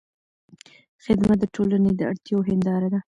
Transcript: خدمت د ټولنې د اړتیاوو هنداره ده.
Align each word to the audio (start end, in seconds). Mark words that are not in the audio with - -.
خدمت 1.05 1.37
د 1.41 1.45
ټولنې 1.55 1.91
د 1.95 2.01
اړتیاوو 2.11 2.47
هنداره 2.49 2.87
ده. 2.93 2.99